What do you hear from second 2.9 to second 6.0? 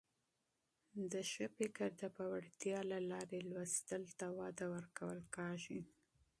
له لارې مطالعې ته وده ورکول کیږي.